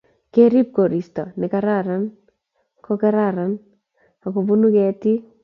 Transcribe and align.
kerip 0.33 0.67
koristo 0.77 1.23
nekararan 1.39 2.03
ko 2.85 2.91
kararan 3.01 3.51
akubunuu 4.27 4.71
ketik 4.75 5.19